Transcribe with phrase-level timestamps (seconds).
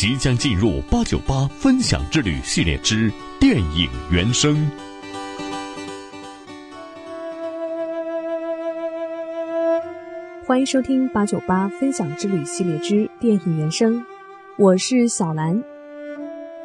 [0.00, 4.56] 即将进入八九八分享之旅系列之电影原声。
[10.46, 14.02] 欢迎收听八九八分享之旅系列之电影原声，
[14.56, 15.62] 我是小兰。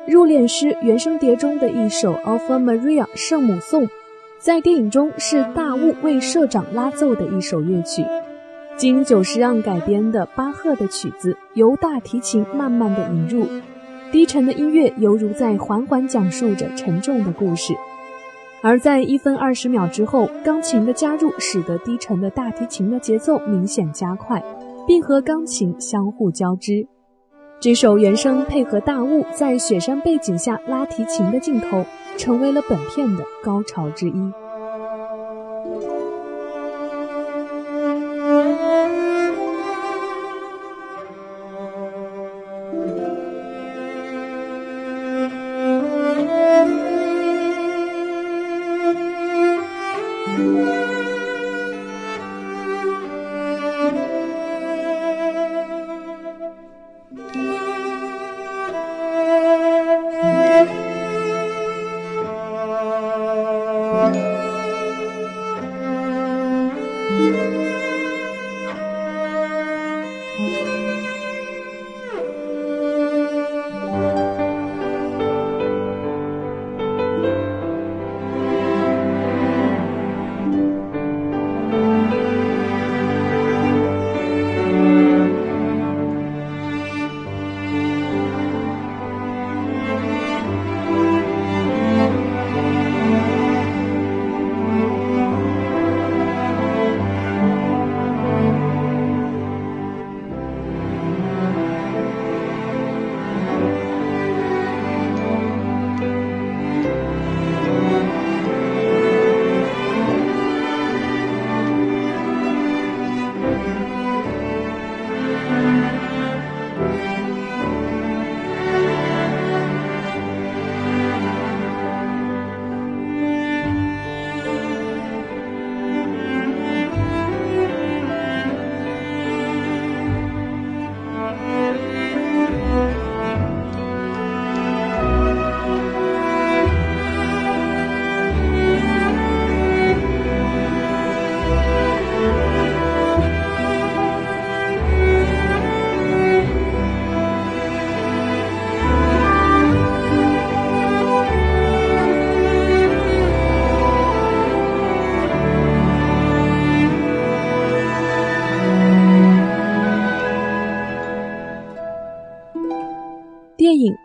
[0.07, 3.83] 入殓师原声碟中的一首《Alpha Maria 圣母颂》，
[4.39, 8.05] 在电影中是大雾为社长拉奏的一首乐曲。
[8.77, 13.47] 经久石让改编的巴赫的曲子，由大提琴慢慢的引入，
[14.11, 17.73] 低沉的音乐犹如在缓缓讲述着沉重的故事。
[18.61, 24.43] 而在一分二十秒之后，钢琴的加入使得低沉的大提琴的节奏明显加快，
[24.85, 26.85] 并和钢琴相互交织。
[27.61, 31.85] 这首原声配合大雾在雪山背景下拉提琴的镜头，
[32.17, 34.31] 成为了本片的高潮之一。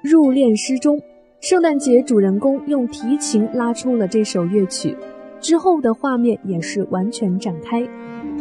[0.02, 0.98] 入殓师》中，
[1.42, 4.96] 圣诞节主人公用提琴拉出了这首乐曲，
[5.40, 7.86] 之后的画面也是完全展开，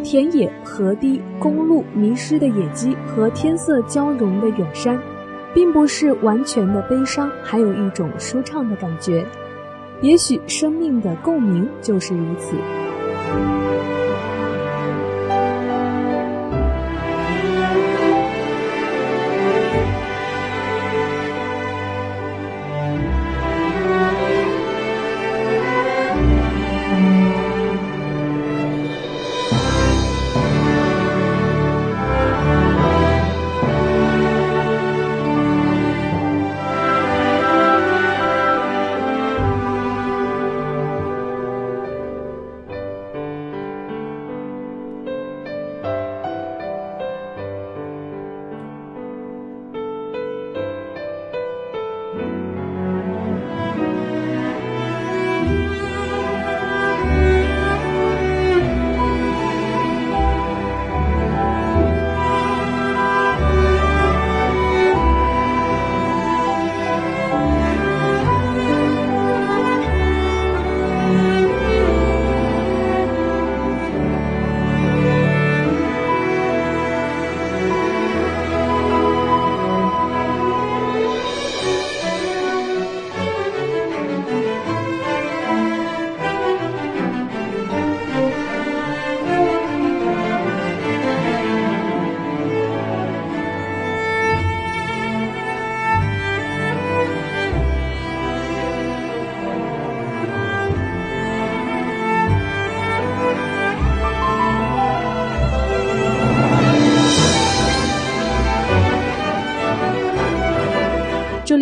[0.01, 4.97] 田野、河堤、公路、迷失的野鸡和天色交融的远山，
[5.53, 9.25] 并不是完全的悲伤，还有一种舒畅的感觉。
[10.01, 12.55] 也许生命的共鸣就是如此。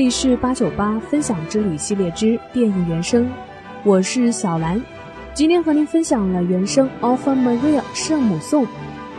[0.08, 3.30] 里是八九八分享之旅系列之电影原声，
[3.84, 4.82] 我是小兰。
[5.34, 8.64] 今天和您分享了原声《Alpha Maria 圣母颂》。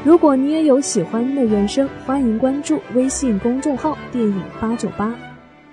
[0.02, 5.14] 如果你也有喜欢的原声，欢迎关注微信公众号“电影八九八”，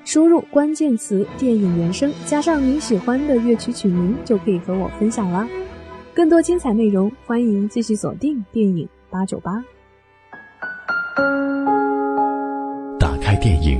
[0.04, 5.48] 输入关键词“电影原声”加上您喜欢的乐曲曲名，就可以和我分享了。
[6.14, 9.64] 更多精彩内容，欢迎继续锁定电影八九八。
[13.00, 13.80] 打开电影，